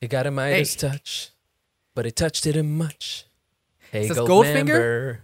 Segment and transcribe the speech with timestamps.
[0.00, 1.30] You got a Midas touch,
[1.94, 3.26] but it touched it much.
[3.92, 5.18] Hey, Ist das Goldfinger?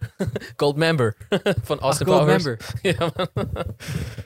[0.56, 1.14] Goldmember
[1.64, 2.56] von Austin Goldmember.
[2.58, 2.74] Powers.
[2.84, 3.76] Ja, Mann.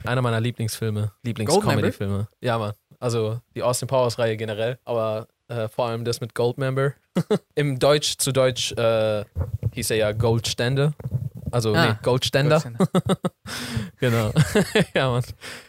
[0.04, 2.29] Einer meiner Lieblingsfilme, Lieblings-Comedy-Filme.
[2.41, 2.73] Ja, Mann.
[3.00, 6.93] Also die Austin Powers-Reihe generell, aber äh, vor allem das mit Goldmember.
[7.55, 9.25] Im Deutsch zu Deutsch äh,
[9.73, 10.93] hieß er ja Goldständer.
[11.50, 12.63] Also, Ah, nee, Goldständer.
[14.01, 14.32] genau.
[14.95, 15.23] ja, Mann.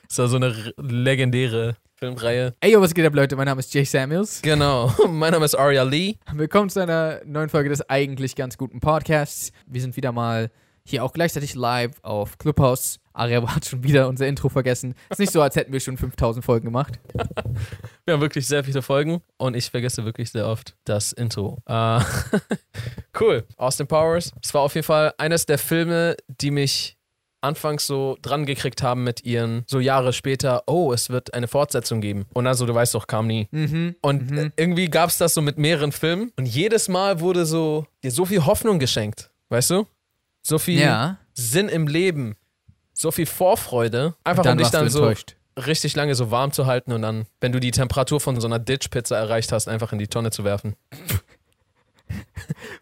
[0.08, 2.55] Das war so eine legendäre Filmreihe.
[2.59, 3.35] Ey, yo, was geht ab, Leute?
[3.35, 4.41] Mein Name ist Jay Samuels.
[4.41, 4.94] Genau.
[5.08, 6.16] Mein Name ist Aria Lee.
[6.34, 9.52] Willkommen zu einer neuen Folge des eigentlich ganz guten Podcasts.
[9.66, 10.52] Wir sind wieder mal
[10.90, 13.00] hier auch gleichzeitig live auf Clubhouse.
[13.14, 14.94] Aria hat schon wieder unser Intro vergessen.
[15.10, 17.00] Ist nicht so, als hätten wir schon 5000 Folgen gemacht.
[18.05, 21.58] Wir haben wirklich sehr viele Folgen und ich vergesse wirklich sehr oft das Intro.
[21.66, 22.00] Äh,
[23.20, 23.44] cool.
[23.58, 24.32] Austin Powers.
[24.41, 26.98] Es war auf jeden Fall eines der Filme, die mich
[27.41, 32.01] anfangs so dran gekriegt haben mit ihren, so Jahre später, oh, es wird eine Fortsetzung
[32.01, 32.26] geben.
[32.34, 33.48] Und dann so, du weißt doch, kam nie.
[33.51, 33.96] Mhm.
[34.01, 34.38] Und Mhm.
[34.38, 38.12] äh, irgendwie gab es das so mit mehreren Filmen und jedes Mal wurde so dir
[38.12, 39.32] so viel Hoffnung geschenkt.
[39.49, 39.85] Weißt du?
[40.48, 41.17] So viel Ja.
[41.34, 42.37] Sinn im Leben.
[42.93, 44.15] So viel Vorfreude.
[44.23, 45.12] Einfach dann um dich dann so
[45.57, 48.57] richtig lange so warm zu halten und dann, wenn du die Temperatur von so einer
[48.59, 50.76] Ditch-Pizza erreicht hast, einfach in die Tonne zu werfen.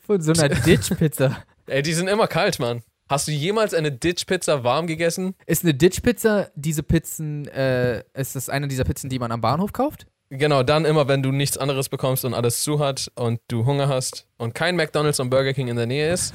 [0.05, 1.37] Von so einer Ditch-Pizza.
[1.65, 2.83] Ey, die sind immer kalt, Mann.
[3.09, 5.33] Hast du jemals eine Ditch-Pizza warm gegessen?
[5.47, 9.73] Ist eine Ditch-Pizza diese Pizzen, äh, ist das eine dieser Pizzen, die man am Bahnhof
[9.73, 10.05] kauft?
[10.29, 13.87] Genau, dann immer, wenn du nichts anderes bekommst und alles zu hat und du Hunger
[13.87, 16.33] hast und kein McDonalds und Burger King in der Nähe ist,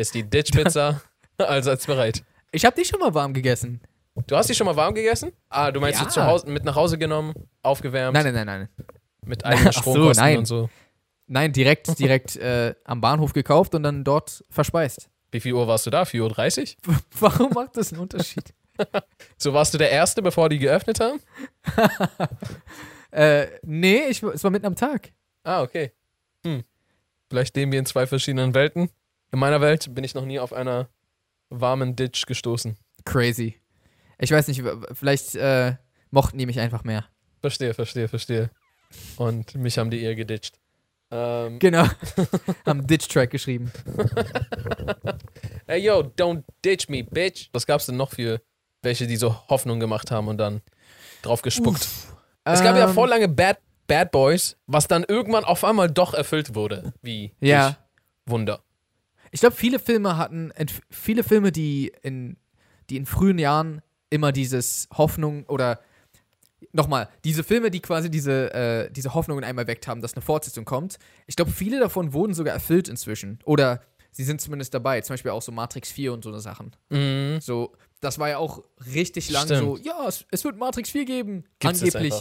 [0.00, 1.00] ist die Ditch-Pizza
[1.38, 2.22] allseits bereit.
[2.52, 3.80] Ich habe die schon mal warm gegessen.
[4.26, 5.32] Du hast die schon mal warm gegessen?
[5.48, 6.06] Ah, du meinst Ja.
[6.06, 8.68] du zu Hause mit nach Hause genommen, aufgewärmt, Nein, nein, nein, nein.
[9.24, 10.38] mit eigenen so, Stromkosten nein.
[10.38, 10.68] und so.
[11.26, 15.08] Nein, direkt, direkt äh, am Bahnhof gekauft und dann dort verspeist.
[15.30, 16.02] Wie viel Uhr warst du da?
[16.02, 16.96] 4.30 Uhr?
[17.20, 18.52] Warum macht das einen Unterschied?
[19.36, 21.20] So warst du der Erste, bevor die geöffnet haben?
[23.12, 25.12] Äh, nee, ich, es war mitten am Tag.
[25.44, 25.92] Ah, okay.
[26.44, 26.64] Hm.
[27.28, 28.90] Vielleicht leben wir in zwei verschiedenen Welten.
[29.32, 30.88] In meiner Welt bin ich noch nie auf einer
[31.50, 32.76] warmen Ditch gestoßen.
[33.04, 33.60] Crazy.
[34.18, 35.76] Ich weiß nicht, vielleicht äh,
[36.10, 37.06] mochten die mich einfach mehr.
[37.40, 38.50] Verstehe, verstehe, verstehe.
[39.16, 40.58] Und mich haben die eher geditcht.
[41.12, 41.86] Ähm, Genau.
[42.66, 43.72] Haben Ditch-Track geschrieben.
[45.66, 47.48] hey yo, don't ditch me, bitch.
[47.52, 48.40] Was gab's denn noch für
[48.82, 50.62] welche, die so Hoffnung gemacht haben und dann
[51.22, 51.86] drauf gespuckt?
[52.44, 56.14] Es gab ja Ähm, voll lange Bad, Bad Boys, was dann irgendwann auf einmal doch
[56.14, 56.92] erfüllt wurde.
[57.02, 57.76] Wie Ja.
[58.26, 58.62] Wunder.
[59.30, 60.52] Ich glaube, viele Filme hatten,
[60.90, 62.36] viele Filme, die in,
[62.88, 65.80] die in frühen Jahren immer dieses Hoffnung oder
[66.72, 70.22] nochmal, diese Filme, die quasi diese, äh, diese Hoffnung in einem erweckt haben, dass eine
[70.22, 73.38] Fortsetzung kommt, ich glaube, viele davon wurden sogar erfüllt inzwischen.
[73.44, 75.00] Oder sie sind zumindest dabei.
[75.00, 76.72] Zum Beispiel auch so Matrix 4 und so eine Sachen.
[76.90, 77.38] Mhm.
[77.40, 79.60] So, das war ja auch richtig lang Stimmt.
[79.60, 81.44] so, ja, es, es wird Matrix 4 geben.
[81.58, 82.14] Gibt's angeblich.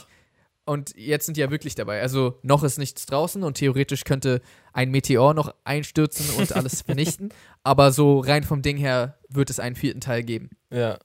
[0.69, 2.00] Und jetzt sind die ja wirklich dabei.
[2.02, 4.40] Also noch ist nichts draußen und theoretisch könnte
[4.72, 7.34] ein Meteor noch einstürzen und alles vernichten.
[7.63, 10.52] Aber so rein vom Ding her wird es einen vierten Teil geben.
[10.69, 11.00] Ja.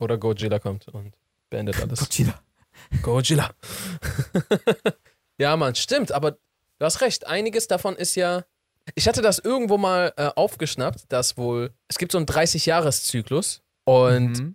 [0.00, 1.12] Oder Godzilla kommt und
[1.50, 2.00] beendet alles.
[2.00, 2.40] Godzilla.
[3.02, 3.50] Godzilla.
[5.38, 6.38] ja, Mann, stimmt, aber du
[6.84, 7.26] hast recht.
[7.26, 8.44] Einiges davon ist ja.
[8.94, 11.72] Ich hatte das irgendwo mal äh, aufgeschnappt, dass wohl.
[11.86, 14.54] Es gibt so einen 30-Jahres-Zyklus und Mhm.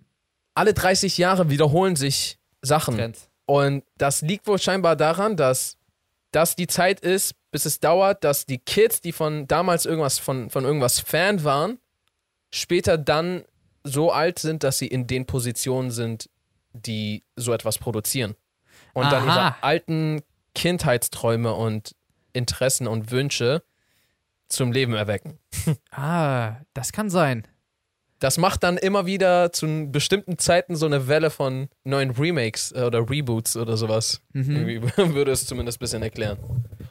[0.54, 2.96] alle 30 Jahre wiederholen sich Sachen.
[2.96, 3.16] Trend.
[3.46, 5.78] Und das liegt wohl scheinbar daran, dass
[6.32, 10.50] das die Zeit ist, bis es dauert, dass die Kids, die von damals irgendwas von,
[10.50, 11.78] von irgendwas Fan waren,
[12.52, 13.44] später dann
[13.84, 16.28] so alt sind, dass sie in den Positionen sind,
[16.72, 18.34] die so etwas produzieren.
[18.92, 19.34] Und dann Aha.
[19.34, 20.22] ihre alten
[20.54, 21.94] Kindheitsträume und
[22.32, 23.62] Interessen und Wünsche
[24.48, 25.38] zum Leben erwecken.
[25.90, 27.46] Ah, das kann sein.
[28.18, 32.82] Das macht dann immer wieder zu bestimmten Zeiten so eine Welle von neuen Remakes äh,
[32.82, 34.22] oder Reboots oder sowas.
[34.32, 34.56] Mhm.
[34.68, 34.82] Irgendwie
[35.14, 36.38] würde es zumindest ein bisschen erklären.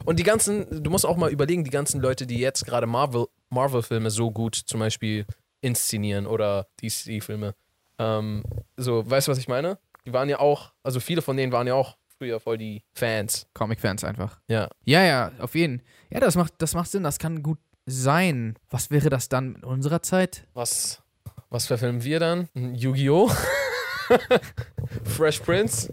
[0.05, 3.25] Und die ganzen, du musst auch mal überlegen, die ganzen Leute, die jetzt gerade Marvel,
[3.49, 5.25] Marvel-Filme so gut zum Beispiel
[5.61, 7.55] inszenieren oder DC-Filme.
[7.97, 8.43] Ähm,
[8.77, 9.79] so, weißt du, was ich meine?
[10.05, 13.47] Die waren ja auch, also viele von denen waren ja auch früher voll die Fans.
[13.53, 14.39] Comic-Fans einfach.
[14.47, 14.69] Ja.
[14.83, 15.81] Ja, ja, auf jeden.
[16.09, 17.03] Ja, das macht, das macht Sinn.
[17.03, 18.55] Das kann gut sein.
[18.69, 20.47] Was wäre das dann in unserer Zeit?
[20.53, 21.03] Was,
[21.49, 22.49] was verfilmen wir dann?
[22.55, 23.31] Ein Yu-Gi-Oh!
[25.03, 25.91] Fresh Prince?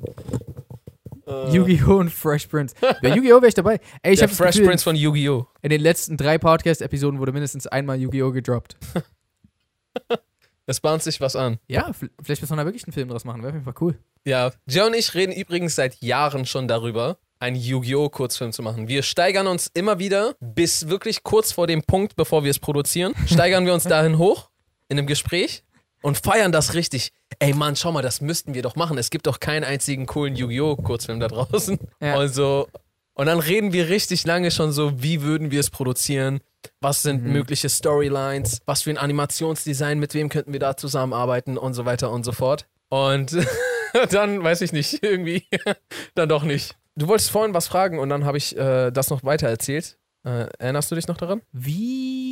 [1.26, 1.96] Äh, Yu-Gi-Oh!
[1.99, 2.75] und Fresh Prince.
[2.81, 3.37] Bei Yu-Gi-Oh!
[3.37, 3.81] wäre ich dabei.
[4.02, 5.46] Ey, ich der habe Fresh Gefühl, Prince von Yu-Gi-Oh!
[5.62, 8.32] in den letzten drei Podcast-Episoden wurde mindestens einmal Yu-Gi-Oh!
[8.32, 8.76] gedroppt.
[10.66, 11.58] Es bahnt sich was an.
[11.66, 11.90] Ja,
[12.22, 13.43] vielleicht müssen wir da wirklich einen Film draus machen.
[13.43, 13.99] Wäre auf jeden Fall cool.
[14.25, 18.08] Ja, Joe und ich reden übrigens seit Jahren schon darüber, einen Yu-Gi-Oh!
[18.08, 18.87] Kurzfilm zu machen.
[18.87, 23.12] Wir steigern uns immer wieder bis wirklich kurz vor dem Punkt, bevor wir es produzieren,
[23.26, 24.51] steigern wir uns dahin hoch
[24.92, 25.64] in einem Gespräch
[26.02, 27.10] und feiern das richtig.
[27.40, 28.98] Ey Mann, schau mal, das müssten wir doch machen.
[28.98, 30.76] Es gibt doch keinen einzigen coolen Yu-Gi-Oh!
[30.76, 31.78] Kurzfilm da draußen.
[32.00, 32.18] Ja.
[32.18, 32.68] Und so,
[33.14, 36.40] und dann reden wir richtig lange schon so, wie würden wir es produzieren?
[36.80, 37.32] Was sind Mhm.
[37.32, 38.60] mögliche Storylines?
[38.66, 39.98] Was für ein Animationsdesign?
[39.98, 41.58] Mit wem könnten wir da zusammenarbeiten?
[41.58, 42.66] Und so weiter und so fort.
[42.88, 43.36] Und
[44.10, 45.44] dann weiß ich nicht, irgendwie
[46.14, 46.76] dann doch nicht.
[46.96, 49.98] Du wolltest vorhin was fragen und dann habe ich äh, das noch weiter erzählt.
[50.24, 51.40] Äh, erinnerst du dich noch daran?
[51.52, 52.31] Wie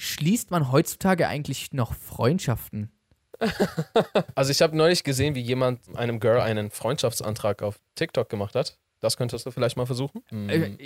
[0.00, 2.90] schließt man heutzutage eigentlich noch Freundschaften?
[4.34, 8.78] Also ich habe neulich gesehen, wie jemand einem Girl einen Freundschaftsantrag auf TikTok gemacht hat.
[9.00, 10.22] Das könntest du vielleicht mal versuchen.
[10.30, 10.76] Mhm.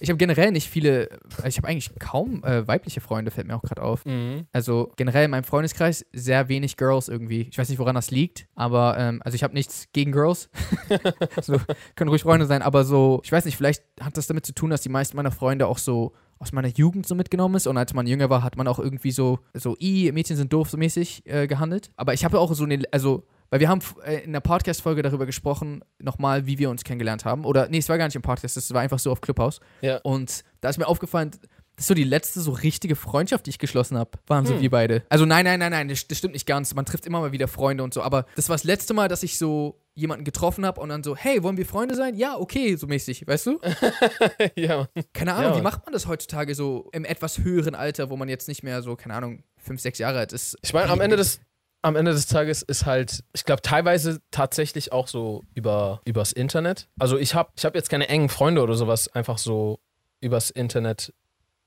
[0.00, 1.10] Ich habe generell nicht viele,
[1.46, 4.06] ich habe eigentlich kaum äh, weibliche Freunde, fällt mir auch gerade auf.
[4.06, 4.46] Mhm.
[4.52, 7.48] Also generell in meinem Freundeskreis sehr wenig Girls irgendwie.
[7.50, 10.48] Ich weiß nicht, woran das liegt, aber ähm, also ich habe nichts gegen Girls.
[11.42, 11.60] so,
[11.96, 14.70] können ruhig Freunde sein, aber so, ich weiß nicht, vielleicht hat das damit zu tun,
[14.70, 17.92] dass die meisten meiner Freunde auch so aus meiner Jugend so mitgenommen ist und als
[17.94, 21.22] man jünger war, hat man auch irgendwie so, so, i, Mädchen sind doof so mäßig
[21.26, 21.90] äh, gehandelt.
[21.96, 25.26] Aber ich habe auch so eine, also, weil wir haben äh, in der Podcast-Folge darüber
[25.26, 27.44] gesprochen, nochmal, wie wir uns kennengelernt haben.
[27.44, 29.60] Oder, nee, es war gar nicht im Podcast, es war einfach so auf Clubhouse.
[29.82, 29.98] Ja.
[29.98, 31.32] Und da ist mir aufgefallen,
[31.76, 34.60] das ist so die letzte so richtige Freundschaft, die ich geschlossen habe, waren so Hm.
[34.62, 35.02] wir beide.
[35.08, 36.74] Also nein, nein, nein, nein, das, das stimmt nicht ganz.
[36.74, 38.02] Man trifft immer mal wieder Freunde und so.
[38.02, 41.16] Aber das war das letzte Mal, dass ich so jemanden getroffen habe und dann so,
[41.16, 42.14] hey, wollen wir Freunde sein?
[42.14, 43.60] Ja, okay, so mäßig, weißt du?
[44.56, 44.88] ja.
[45.12, 45.58] Keine Ahnung, Ja.
[45.58, 48.82] wie macht man das heutzutage so im etwas höheren Alter, wo man jetzt nicht mehr
[48.82, 50.56] so, keine Ahnung, fünf, sechs Jahre alt ist?
[50.62, 51.40] Ich meine, am Ende des
[51.82, 56.88] am Ende des Tages ist halt, ich glaube, teilweise tatsächlich auch so über übers Internet.
[56.98, 59.80] Also ich habe ich hab jetzt keine engen Freunde oder sowas einfach so
[60.20, 61.14] übers Internet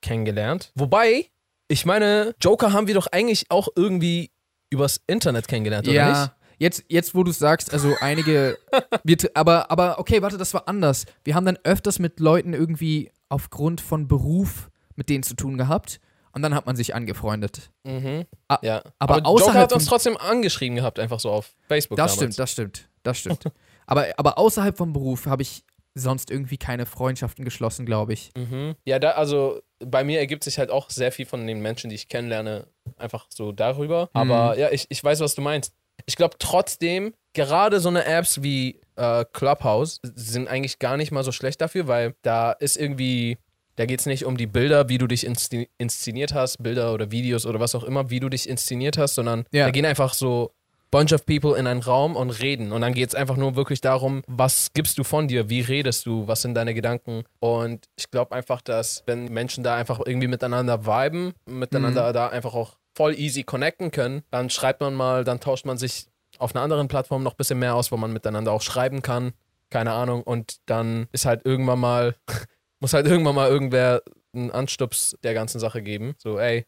[0.02, 0.72] kennengelernt.
[0.76, 1.32] Wobei,
[1.68, 4.30] ich meine, Joker haben wir doch eigentlich auch irgendwie
[4.70, 6.32] übers Internet kennengelernt, oder nicht?
[6.64, 8.58] Jetzt, jetzt wo du sagst, also einige,
[9.04, 11.06] wir, aber, aber okay, warte, das war anders.
[11.26, 16.00] Wir haben dann öfters mit Leuten irgendwie aufgrund von Beruf mit denen zu tun gehabt
[16.32, 17.70] und dann hat man sich angefreundet.
[17.84, 18.24] Mhm.
[18.62, 18.82] Ja.
[18.98, 21.98] aber Joker außerhalb hat uns trotzdem angeschrieben gehabt, einfach so auf Facebook.
[21.98, 22.36] Das damals.
[22.36, 23.44] stimmt, das stimmt, das stimmt.
[23.86, 25.66] aber, aber außerhalb vom Beruf habe ich
[25.96, 28.32] sonst irgendwie keine Freundschaften geschlossen, glaube ich.
[28.38, 28.76] Mhm.
[28.86, 31.98] Ja, da, also bei mir ergibt sich halt auch sehr viel von den Menschen, die
[31.98, 34.10] ich kennenlerne, einfach so darüber.
[34.14, 35.74] Aber ja, ich, ich weiß, was du meinst.
[36.06, 41.24] Ich glaube trotzdem, gerade so eine Apps wie äh, Clubhouse sind eigentlich gar nicht mal
[41.24, 43.38] so schlecht dafür, weil da ist irgendwie,
[43.76, 47.12] da geht es nicht um die Bilder, wie du dich inszen inszeniert hast, Bilder oder
[47.12, 49.66] Videos oder was auch immer, wie du dich inszeniert hast, sondern Ja.
[49.66, 50.52] da gehen einfach so
[50.92, 52.72] bunch of people in einen Raum und reden.
[52.72, 56.06] Und dann geht es einfach nur wirklich darum, was gibst du von dir, wie redest
[56.06, 57.24] du, was sind deine Gedanken.
[57.40, 62.54] Und ich glaube einfach, dass wenn Menschen da einfach irgendwie miteinander viben, miteinander da einfach
[62.54, 66.08] auch voll easy connecten können, dann schreibt man mal, dann tauscht man sich
[66.40, 69.34] auf einer anderen Plattform noch ein bisschen mehr aus, wo man miteinander auch schreiben kann.
[69.70, 70.24] Keine Ahnung.
[70.24, 72.16] Und dann ist halt irgendwann mal,
[72.80, 74.02] muss halt irgendwann mal irgendwer
[74.34, 76.16] einen Anstups der ganzen Sache geben.
[76.18, 76.66] So, ey,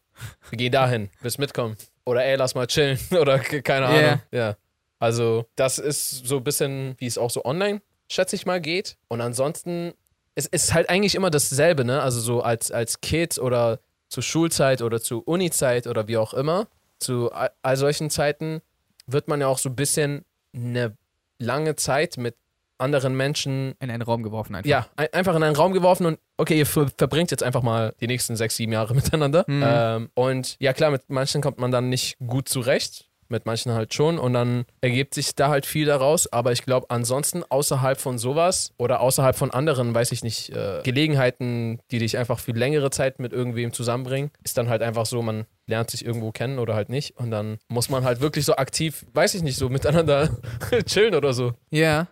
[0.50, 1.76] wir gehen dahin, willst mitkommen?
[2.06, 3.00] Oder ey, lass mal chillen.
[3.20, 4.02] Oder ke- keine Ahnung.
[4.02, 4.38] Ja.
[4.40, 4.56] Ja.
[5.00, 8.98] Also, das ist so ein bisschen, wie es auch so online, schätze ich mal, geht.
[9.08, 9.94] Und ansonsten,
[10.36, 12.02] es ist halt eigentlich immer dasselbe, ne?
[12.02, 13.80] Also so als, als Kid oder
[14.16, 16.68] zu Schulzeit oder zu Uni-Zeit oder wie auch immer,
[17.00, 18.62] zu all, solchen Zeiten
[19.08, 20.24] wird man ja auch so ein bisschen
[20.56, 20.96] eine
[21.38, 22.38] lange Zeit mit
[22.78, 24.70] anderen Menschen In einen Raum geworfen einfach.
[24.70, 27.94] ja, ein, einfach in einen Raum geworfen und okay, ihr ver verbringt jetzt einfach mal
[28.00, 29.44] die nächsten sechs, sieben Jahre miteinander.
[29.48, 29.64] Mhm.
[29.66, 33.94] Ähm, und ja, klar, mit manchen kommt man dann nicht gut zurecht, mit manchen halt
[33.94, 36.32] schon und dann ergibt sich da halt viel daraus.
[36.32, 40.82] Aber ich glaube, ansonsten außerhalb von sowas oder außerhalb von anderen, weiß ich nicht, äh,
[40.84, 45.22] Gelegenheiten, die dich einfach für längere Zeit mit irgendwem zusammenbringen, ist dann halt einfach so,
[45.22, 48.56] man lernt sich irgendwo kennen oder halt nicht und dann muss man halt wirklich so
[48.56, 50.30] aktiv, weiß ich nicht, so miteinander
[50.86, 51.54] chillen oder so.
[51.72, 52.08] Ja.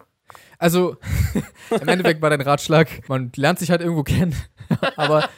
[0.58, 0.96] Also,
[1.70, 4.36] im Endeffekt war dein Ratschlag, man lernt sich halt irgendwo kennen.
[4.96, 5.30] aber,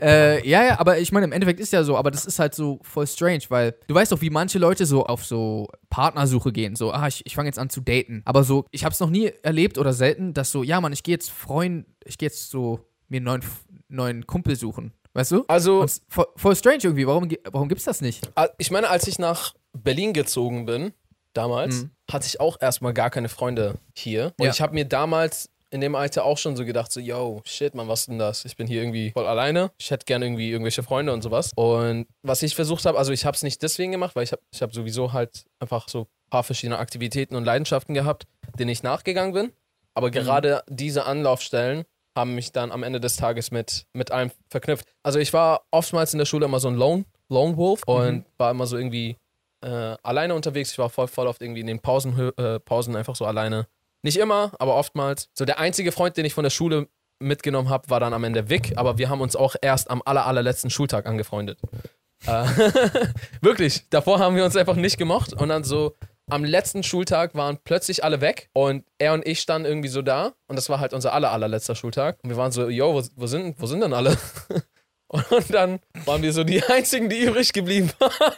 [0.00, 2.54] äh, ja, ja, aber ich meine, im Endeffekt ist ja so, aber das ist halt
[2.54, 6.76] so voll strange, weil du weißt doch, wie manche Leute so auf so Partnersuche gehen.
[6.76, 8.22] So, ah, ich, ich fange jetzt an zu daten.
[8.24, 11.14] Aber so, ich hab's noch nie erlebt oder selten, dass so, ja, Mann, ich gehe
[11.14, 13.42] jetzt Freund, ich gehe jetzt so mir einen neuen,
[13.88, 14.92] neuen Kumpel suchen.
[15.14, 15.44] Weißt du?
[15.48, 17.06] Also, es- voll, voll strange irgendwie.
[17.06, 18.28] Warum, warum gibt's das nicht?
[18.58, 20.92] Ich meine, als ich nach Berlin gezogen bin,
[21.32, 21.90] damals, Mhm.
[22.10, 24.32] hatte ich auch erstmal gar keine Freunde hier.
[24.38, 24.50] Und Ja.
[24.52, 27.88] ich habe mir damals in dem Alter auch schon so gedacht, so, yo, shit, man,
[27.88, 28.44] was denn das?
[28.44, 29.70] Ich bin hier irgendwie voll alleine.
[29.78, 31.52] Ich hätte gerne irgendwie irgendwelche Freunde und sowas.
[31.56, 34.42] Und was ich versucht habe, also ich habe es nicht deswegen gemacht, weil ich habe
[34.52, 38.24] ich hab sowieso halt einfach so ein paar verschiedene Aktivitäten und Leidenschaften gehabt,
[38.58, 39.52] denen ich nachgegangen bin.
[39.94, 41.84] Aber gerade diese Anlaufstellen
[42.16, 44.86] haben mich dann am Ende des Tages mit, mit allem verknüpft.
[45.02, 48.50] Also ich war oftmals in der Schule immer so ein Lone, Lone Wolf und war
[48.50, 49.16] immer so irgendwie
[49.62, 50.72] äh, alleine unterwegs.
[50.72, 53.66] Ich war voll, voll oft irgendwie in den Pausen, äh, Pausen einfach so alleine
[54.06, 55.30] Nicht immer, aber oftmals.
[55.34, 56.86] So der einzige Freund, den ich von der Schule
[57.18, 60.26] mitgenommen habe, war dann am Ende Vic, aber wir haben uns auch erst am aller,
[60.26, 61.58] allerletzten Schultag angefreundet.
[62.24, 62.44] Äh,
[63.40, 65.96] Wirklich, davor haben wir uns einfach nicht gemocht und dann so
[66.30, 70.34] am letzten Schultag waren plötzlich alle weg und er und ich standen irgendwie so da
[70.46, 73.26] und das war halt unser aller, allerletzter Schultag und wir waren so, yo, wo, wo,
[73.26, 74.16] sind, wo sind denn alle?
[75.08, 78.32] Und dann waren wir so die einzigen, die übrig geblieben waren.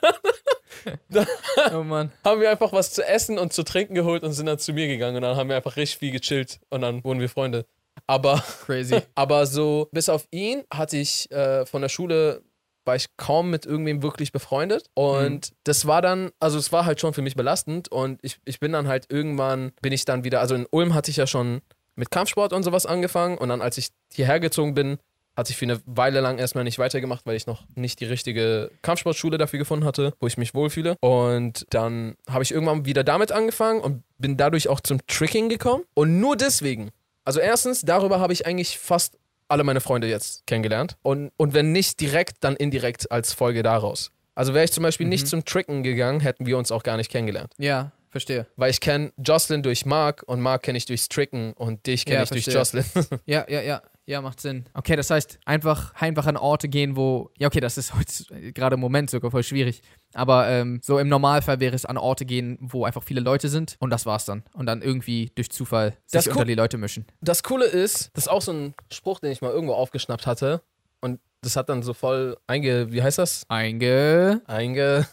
[1.09, 1.27] Dann
[1.75, 2.13] Oh Mann.
[2.25, 4.87] haben wir einfach was zu essen und zu trinken geholt und sind dann zu mir
[4.89, 7.67] gegangen und dann haben wir einfach richtig viel gechillt und dann wurden wir Freunde.
[8.07, 9.01] Aber Crazy.
[9.15, 12.43] aber so, bis auf ihn hatte ich äh, von der Schule,
[12.85, 14.87] war ich kaum mit irgendwem wirklich befreundet.
[14.95, 17.93] Und das war dann, also es war halt schon für mich belastend.
[17.93, 21.11] Und ich, ich bin dann halt irgendwann, bin ich dann wieder, also in Ulm hatte
[21.11, 21.61] ich ja schon
[21.97, 23.37] mit Kampfsport und sowas angefangen.
[23.37, 24.99] Und dann, als ich hierher gezogen bin,
[25.39, 28.71] hatte ich für eine Weile lang erstmal nicht weitergemacht, weil ich noch nicht die richtige
[28.83, 30.97] Kampfsportschule dafür gefunden hatte, wo ich mich wohlfühle.
[31.01, 35.85] Und dann habe ich irgendwann wieder damit angefangen und bin dadurch auch zum Tricking gekommen.
[35.95, 36.91] Und nur deswegen
[37.29, 39.19] also erstens, darüber habe ich eigentlich fast
[39.49, 40.97] alle meine Freunde jetzt kennengelernt.
[41.03, 44.13] Und, und wenn nicht direkt, dann indirekt als Folge daraus.
[44.35, 47.11] Also wäre ich zum Beispiel nicht zum Tricken gegangen, hätten wir uns auch gar nicht
[47.11, 47.53] kennengelernt.
[47.59, 48.47] Ja, verstehe.
[48.57, 52.17] Weil ich kenne Jocelyn durch Mark und Mark kenne ich durchs Tricken und dich kenne
[52.17, 52.81] Ja, ich durch verstehe.
[52.83, 53.21] Jocelyn.
[53.27, 53.83] Ja, ja, ja.
[54.09, 54.65] Ja, macht Sinn.
[54.73, 57.31] Okay, das heißt, einfach, einfach an Orte gehen, wo.
[57.39, 59.83] Ja, okay, das ist heute gerade im Moment sogar voll schwierig.
[60.15, 63.77] Aber ähm, so im Normalfall wäre es an Orte gehen, wo einfach viele Leute sind
[63.81, 64.45] und das war's dann.
[64.55, 67.05] Und dann irgendwie durch Zufall sich Das unter gu- die Leute mischen.
[67.21, 70.63] Das Coole ist, das ist auch so ein Spruch, den ich mal irgendwo aufgeschnappt hatte.
[71.03, 72.91] Und das hat dann so voll einge.
[72.91, 73.45] Wie heißt das?
[73.49, 74.43] Eingeschmiert.
[74.47, 75.07] Einge.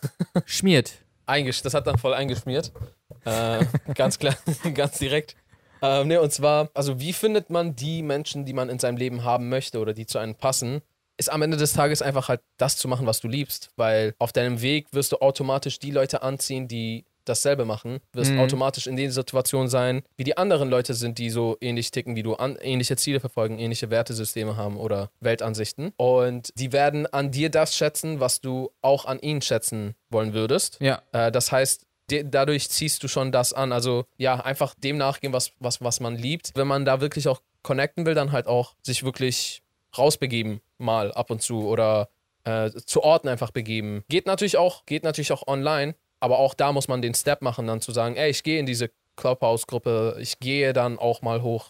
[1.28, 2.72] Eingesch das hat dann voll eingeschmiert.
[3.26, 4.36] Äh, ganz klar,
[4.74, 5.36] ganz direkt.
[5.82, 9.24] Ähm, ne, und zwar, also wie findet man die Menschen, die man in seinem Leben
[9.24, 10.82] haben möchte oder die zu einem passen,
[11.18, 13.70] ist am Ende des Tages einfach halt das zu machen, was du liebst.
[13.78, 18.00] Weil auf deinem Weg wirst du automatisch die Leute anziehen, die dasselbe machen.
[18.14, 18.40] Wirst Mhm.
[18.40, 22.22] automatisch in den Situationen sein, wie die anderen Leute sind, die so ähnlich ticken wie
[22.22, 25.92] du, an, ähnliche Ziele verfolgen, ähnliche Wertesysteme haben oder Weltansichten.
[25.98, 30.78] Und die werden an dir das schätzen, was du auch an ihnen schätzen wollen würdest.
[30.82, 31.02] Ja.
[31.14, 33.72] Äh, das heißt, de- dadurch ziehst du schon das an.
[33.72, 36.52] Also ja, einfach dem nachgehen, was, was, was man liebt.
[36.56, 39.62] Wenn man da wirklich auch connecten will, dann halt auch sich wirklich
[39.98, 42.10] rausbegeben, mal ab und zu oder
[42.44, 44.04] äh, zu Orten einfach begeben.
[44.10, 47.66] Geht natürlich auch, geht natürlich auch online, aber auch da muss man den Step machen,
[47.68, 51.70] dann zu sagen, ey, ich gehe in diese Clubhouse-Gruppe, ich gehe dann auch mal hoch,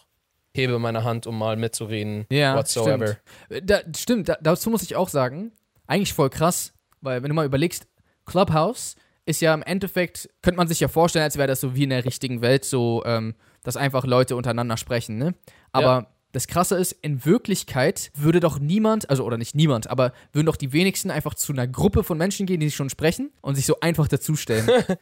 [0.54, 3.16] hebe meine Hand, um mal mitzureden, Ja, whatsoever.
[3.48, 3.70] stimmt.
[3.70, 5.52] Da, stimmt, da, dazu muss ich auch sagen,
[5.86, 7.86] eigentlich voll krass, weil wenn du mal überlegst,
[8.24, 11.82] Clubhouse ist ja im Endeffekt, könnte man sich ja vorstellen, als wäre das so wie
[11.84, 15.34] in der richtigen Welt, so, ähm, dass einfach Leute untereinander sprechen, ne?
[15.72, 16.06] Aber Ja.
[16.32, 20.56] das Krasse ist, in Wirklichkeit würde doch niemand, also oder nicht niemand, aber würden doch
[20.56, 23.80] die wenigsten einfach zu einer Gruppe von Menschen gehen, die schon sprechen und sich so
[23.80, 24.68] einfach dazustellen.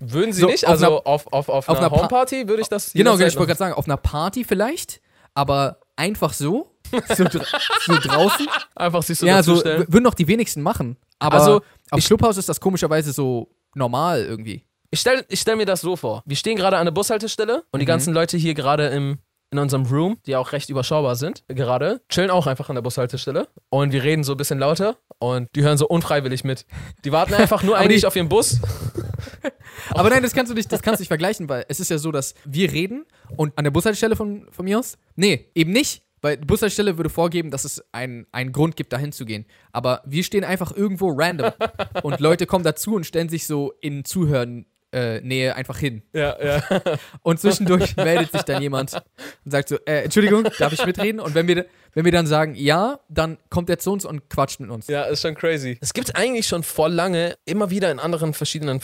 [0.00, 0.64] Würden Sie So, nicht?
[0.64, 3.12] auf Also einer- auf, auf, auf, auf einer einer Pa- Homeparty würde ich das genau,
[3.14, 5.00] jederzeit ich wollte gerade sagen, auf einer Party vielleicht,
[5.34, 6.76] aber einfach so,
[7.16, 7.44] so, dra
[7.86, 8.46] so draußen.
[8.76, 10.96] einfach sich so ja, so würden doch die wenigsten machen.
[11.18, 11.56] Aber Also,
[11.90, 14.64] auf ich- Clubhouse ist das komischerweise so normal irgendwie.
[14.90, 16.22] Ich stelle ich stell mir das so vor.
[16.26, 17.88] Wir stehen gerade an der Bushaltestelle und die Mhm.
[17.88, 19.18] ganzen Leute hier gerade im
[19.50, 23.48] in unserem Room, die auch recht überschaubar sind, gerade, chillen auch einfach an der Bushaltestelle
[23.68, 26.64] und wir reden so ein bisschen lauter und die hören so unfreiwillig mit.
[27.04, 28.60] Die warten einfach nur Aber eigentlich die- auf ihren Bus.
[29.90, 31.98] Aber nein, das kannst du nicht, das kannst du nicht vergleichen, weil es ist ja
[31.98, 33.04] so, dass wir reden
[33.36, 36.02] und an der Bushaltestelle von, von mir aus, nee, eben nicht.
[36.22, 39.44] Weil die Bushaltestelle würde vorgeben, dass es einen, einen Grund gibt, dahin zu gehen.
[39.72, 41.52] Aber wir stehen einfach irgendwo random.
[42.02, 46.02] und Leute kommen dazu und stellen sich so in Zuhören äh, Nähe einfach hin.
[46.12, 46.82] Ja, ja.
[47.22, 51.18] Und zwischendurch meldet sich dann jemand und sagt so, äh, Entschuldigung, darf ich mitreden?
[51.18, 51.64] Und wenn wir,
[51.94, 54.88] wenn wir dann sagen, ja, dann kommt er zu uns und quatscht mit uns.
[54.88, 55.78] Ja, ist schon crazy.
[55.80, 58.80] Es gibt eigentlich schon voll lange, immer wieder in anderen verschiedenen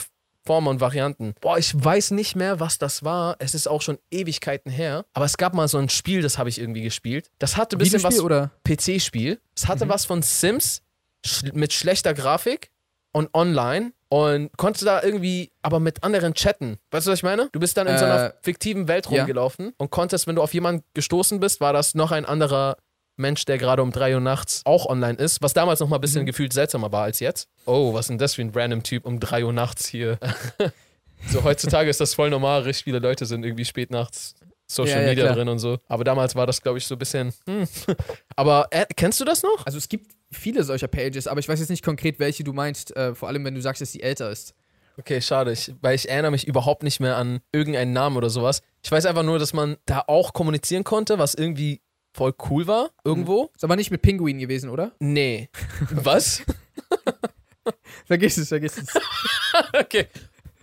[0.49, 1.35] Formen und Varianten.
[1.41, 3.35] Boah, ich weiß nicht mehr, was das war.
[3.37, 5.05] Es ist auch schon Ewigkeiten her.
[5.13, 7.29] Aber es gab mal so ein Spiel, das habe ich irgendwie gespielt.
[7.37, 8.19] Das hatte ein bisschen was.
[8.19, 8.49] Oder?
[8.63, 9.39] PC-Spiel.
[9.55, 9.89] Es hatte Mhm.
[9.89, 10.81] was von Sims
[11.23, 12.71] sch mit schlechter Grafik
[13.11, 16.79] und online und konntest da irgendwie aber mit anderen chatten.
[16.89, 17.49] Weißt du, was ich meine?
[17.51, 19.19] Du bist dann in so einer Äh, fiktiven Welt ja.
[19.19, 22.75] rumgelaufen und konntest, wenn du auf jemanden gestoßen bist, war das noch ein anderer
[23.19, 26.01] Mensch, der gerade um 3 Uhr nachts auch online ist, was damals noch mal ein
[26.01, 26.27] bisschen Mhm.
[26.27, 27.47] gefühlt seltsamer war als jetzt.
[27.65, 30.17] Oh, was ist denn das für ein random Typ um 3 Uhr nachts hier?
[31.29, 34.35] so heutzutage ist das voll normal, richtig viele Leute sind irgendwie spät nachts
[34.71, 35.35] Social Ja, ja, Media klar.
[35.35, 35.79] drin und so.
[35.87, 37.33] Aber damals war das, glaube ich, so ein bisschen.
[37.47, 37.67] Hm.
[38.35, 39.65] Aber äh, kennst du das noch?
[39.65, 42.95] Also es gibt viele solcher Pages, aber ich weiß jetzt nicht konkret, welche du meinst,
[42.95, 44.53] äh, vor allem wenn du sagst, dass sie älter ist.
[44.99, 48.61] Okay, schade, ich, weil ich erinnere mich überhaupt nicht mehr an irgendeinen Namen oder sowas.
[48.83, 51.81] Ich weiß einfach nur, dass man da auch kommunizieren konnte, was irgendwie
[52.13, 53.51] voll cool war, irgendwo.
[53.55, 54.93] Ist aber nicht mit Pinguin gewesen, oder?
[54.99, 55.49] Nee.
[55.91, 56.43] Was?
[58.05, 58.87] Vergiss es, vergiss es.
[59.79, 60.07] okay.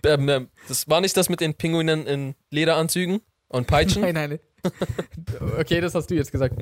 [0.03, 3.21] Ähm, ähm, das war nicht das mit den Pinguinen in Lederanzügen?
[3.49, 4.01] Und Peitschen?
[4.01, 4.39] Nein, nein.
[5.57, 6.55] okay, das hast du jetzt gesagt.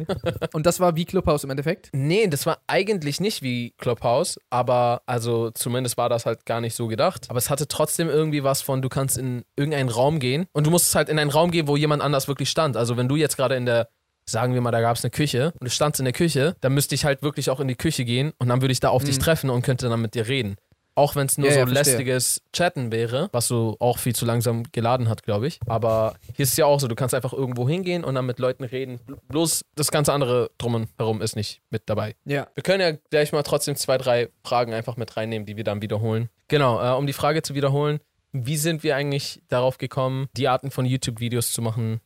[0.54, 1.89] Und das war wie Clubhouse im Endeffekt?
[1.94, 6.75] Nee, das war eigentlich nicht wie Clubhouse, aber also zumindest war das halt gar nicht
[6.75, 7.25] so gedacht.
[7.30, 10.72] Aber es hatte trotzdem irgendwie was von, du kannst in irgendeinen Raum gehen und du
[10.72, 12.77] musst halt in einen Raum gehen, wo jemand anders wirklich stand.
[12.77, 13.89] Also wenn du jetzt gerade in der
[14.25, 16.74] sagen wir mal, da gab es eine Küche und du standst in der Küche, dann
[16.74, 19.03] müsste ich halt wirklich auch in die Küche gehen und dann würde ich da auf
[19.03, 19.22] dich Mhm.
[19.22, 20.55] treffen und könnte dann mit dir reden.
[20.98, 24.24] Auch wenn es nur Ja, so ja, lästiges Chatten wäre, was so auch viel zu
[24.25, 25.60] langsam geladen hat, glaube ich.
[25.67, 28.39] Aber hier ist es ja auch so, du kannst einfach irgendwo hingehen und dann mit
[28.39, 29.01] Leuten reden.
[29.27, 32.15] Bloß das ganze andere drum und herum ist nicht mit dabei.
[32.24, 32.48] Ja.
[32.55, 35.82] Wir können ja gleich mal trotzdem zwei, drei Fragen einfach mit reinnehmen, die wir dann
[35.82, 36.29] wiederholen.
[36.48, 38.00] Genau, äh, um die Frage zu wiederholen,
[38.32, 42.00] wie sind wir eigentlich darauf gekommen, die Arten von YouTube-Videos zu machen,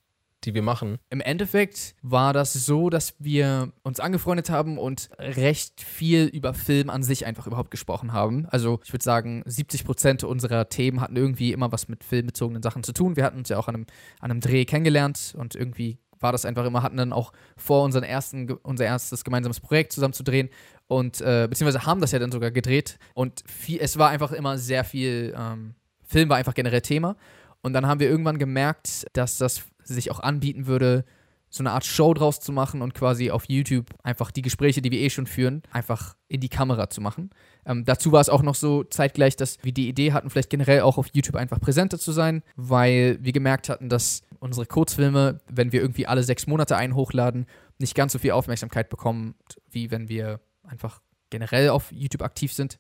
[0.44, 0.98] die wir machen?
[1.10, 6.90] Im Endeffekt war das so, dass wir uns angefreundet haben und recht viel über Film
[6.90, 8.46] an sich einfach überhaupt gesprochen haben.
[8.50, 12.84] Also ich würde sagen, 70 Prozent unserer Themen hatten irgendwie immer was mit filmbezogenen Sachen
[12.84, 13.16] zu tun.
[13.16, 13.86] Wir hatten uns ja auch an einem,
[14.20, 18.04] an einem Dreh kennengelernt und irgendwie war das einfach immer, hatten dann auch vor, unseren
[18.04, 20.50] ersten, unser erstes gemeinsames Projekt zusammen zu drehen
[20.88, 24.58] und äh, beziehungsweise haben das ja dann sogar gedreht und viel, es war einfach immer
[24.58, 27.16] sehr viel, ähm, Film war einfach generell Thema
[27.62, 31.06] und dann haben wir irgendwann gemerkt, dass das sich auch anbieten würde,
[31.50, 34.92] so eine Art Show draus zu machen und quasi auf YouTube einfach die Gespräche, die
[34.92, 37.32] wir eh schon führen, einfach in die Kamera zu machen.
[37.66, 40.82] Ähm, dazu war es auch noch so zeitgleich, dass wir die Idee hatten, vielleicht generell
[40.82, 45.72] auch auf YouTube einfach präsenter zu sein, weil wir gemerkt hatten, dass unsere Kurzfilme, wenn
[45.72, 47.48] wir irgendwie alle sechs Monate einen hochladen,
[47.80, 49.36] nicht ganz so viel Aufmerksamkeit bekommen,
[49.70, 52.78] wie wenn wir einfach generell auf YouTube aktiv sind.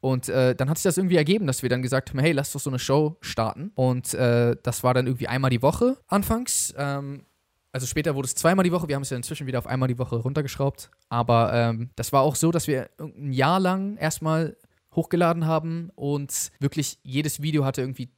[0.00, 2.52] Und äh, dann hat sich das irgendwie ergeben, dass wir dann gesagt haben, hey, lass
[2.52, 3.72] doch so eine Show starten.
[3.74, 6.72] Und äh, das war dann irgendwie einmal die Woche anfangs.
[6.76, 7.24] Ähm,
[7.72, 8.88] also später wurde es zweimal die Woche.
[8.88, 10.90] Wir haben es ja inzwischen wieder auf einmal die Woche runtergeschraubt.
[11.08, 14.56] Aber ähm, das war auch so, dass wir ein Jahr lang erstmal
[14.94, 18.08] hochgeladen haben und wirklich jedes Video hatte irgendwie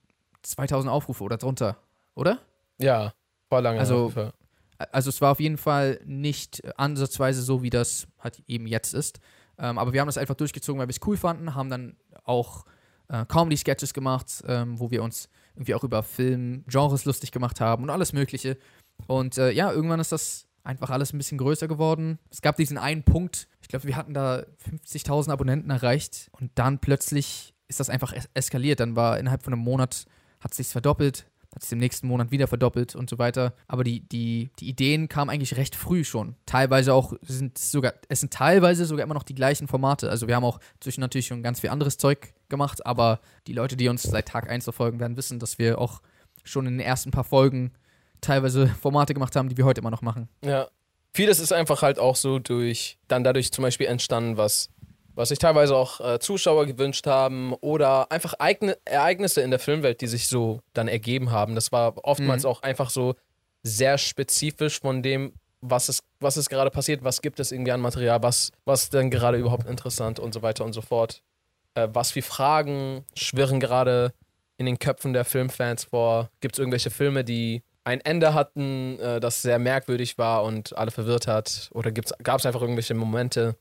[0.42, 1.76] 2000 Aufrufe oder drunter,
[2.14, 2.38] oder?
[2.78, 3.12] Ja,
[3.49, 3.80] voll lange.
[3.80, 4.32] Also- auf jeden Fall.
[4.92, 9.20] Also es war auf jeden Fall nicht ansatzweise so, wie das halt eben jetzt ist.
[9.60, 12.64] Ähm, aber wir haben das einfach durchgezogen, weil wir es cool fanden, haben dann auch
[13.08, 17.90] äh, Comedy-Sketches gemacht, ähm, wo wir uns irgendwie auch über Film-Genres lustig gemacht haben und
[17.90, 18.56] alles Mögliche.
[19.06, 22.18] Und äh, ja, irgendwann ist das einfach alles ein bisschen größer geworden.
[22.30, 24.44] Es gab diesen einen Punkt, ich glaube, wir hatten da
[24.84, 28.80] 50.000 Abonnenten erreicht und dann plötzlich ist das einfach es eskaliert.
[28.80, 30.06] Dann war innerhalb von einem Monat,
[30.40, 33.54] hat es sich verdoppelt, hat sich im nächsten Monat wieder verdoppelt und so weiter.
[33.67, 36.36] Aber die, die, die Ideen kamen eigentlich recht früh schon.
[36.47, 40.10] Teilweise auch sind sogar, es sind teilweise sogar immer noch die gleichen Formate.
[40.10, 43.76] Also wir haben auch zwischen natürlich schon ganz viel anderes Zeug gemacht, aber die Leute,
[43.76, 46.02] die uns seit Tag 1 verfolgen, werden wissen, dass wir auch
[46.45, 47.73] schon in den ersten paar Folgen
[48.21, 50.28] teilweise Formate gemacht haben, die wir heute immer noch machen.
[50.45, 50.69] Ja.
[51.13, 54.71] Vieles ist einfach halt auch so durch, dann dadurch zum Beispiel entstanden, was,
[55.21, 60.00] was sich teilweise auch äh, Zuschauer gewünscht haben oder einfach eigne, Ereignisse in der Filmwelt,
[60.00, 61.54] die sich so dann ergeben haben.
[61.54, 62.49] Das war oftmals Mhm.
[62.49, 63.15] auch einfach so
[63.63, 67.80] sehr spezifisch von dem, was ist, was ist gerade passiert, was gibt es irgendwie an
[67.80, 71.23] Material, was, was ist denn gerade überhaupt interessant und so weiter und so fort.
[71.75, 74.13] Äh, was für Fragen schwirren gerade
[74.56, 76.30] in den Köpfen der Filmfans vor?
[76.41, 80.91] Gibt es irgendwelche Filme, die ein Ende hatten, äh, das sehr merkwürdig war und alle
[80.91, 81.71] verwirrt hat?
[81.75, 83.56] Oder gab es einfach irgendwelche Momente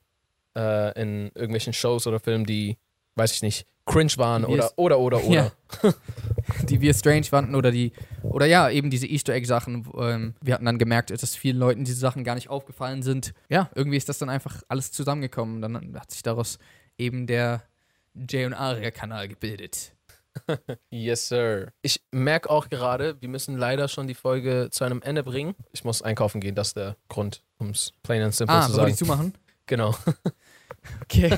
[0.55, 2.77] äh, in irgendwelchen Shows oder Filmen, die,
[3.15, 5.33] weiß ich nicht, cringe waren oder, oder, oder, oder?
[5.33, 5.51] Ja.
[6.69, 9.87] die wir strange fanden oder die, oder ja, eben diese Easter Egg-Sachen.
[9.97, 13.33] Ähm, wir hatten dann gemerkt, dass vielen Leuten diese Sachen gar nicht aufgefallen sind.
[13.49, 15.61] Ja, irgendwie ist das dann einfach alles zusammengekommen.
[15.61, 16.59] Dann hat sich daraus
[16.97, 17.63] eben der
[18.13, 19.93] Jay und Aria-Kanal gebildet.
[20.89, 21.73] Yes, sir.
[21.81, 25.55] Ich merke auch gerade, wir müssen leider schon die Folge zu einem Ende bringen.
[25.73, 28.73] Ich muss einkaufen gehen, das ist der Grund, um es plain and simple Ah, zu
[28.73, 28.95] sagen.
[28.95, 29.33] zumachen?
[29.69, 29.95] Genau.
[31.01, 31.37] Okay.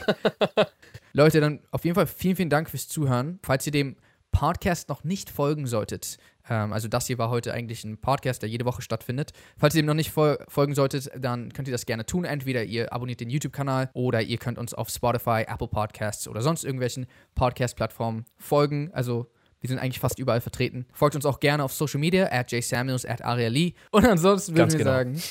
[1.14, 3.40] Leute, dann auf jeden Fall vielen, vielen Dank fürs Zuhören.
[3.42, 3.96] Falls ihr dem
[4.32, 6.18] Podcast noch nicht folgen solltet,
[6.48, 9.32] ähm, also das hier war heute eigentlich ein Podcast, der jede Woche stattfindet.
[9.58, 12.24] Falls ihr dem noch nicht fol folgen solltet, dann könnt ihr das gerne tun.
[12.24, 16.64] Entweder ihr abonniert den YouTube-Kanal oder ihr könnt uns auf Spotify, Apple Podcasts oder sonst
[16.64, 18.92] irgendwelchen Podcast-Plattformen folgen.
[18.94, 20.86] Also wir sind eigentlich fast überall vertreten.
[20.92, 23.74] Folgt uns auch gerne auf Social Media, at jsamuels, at Aria Lee.
[23.92, 24.92] Und ansonsten würden wir genau.
[24.92, 25.22] sagen,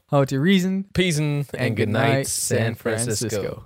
[0.10, 3.64] how to reason Peace and, and good night, San Francisco.